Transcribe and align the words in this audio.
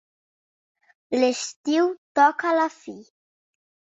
L'estiu 1.19 1.91
toca 2.21 2.49
a 2.53 2.57
la 2.61 2.65
fi. 2.79 2.97